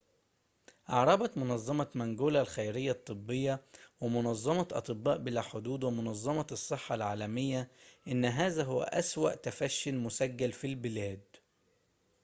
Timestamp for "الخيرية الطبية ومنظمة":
2.41-4.67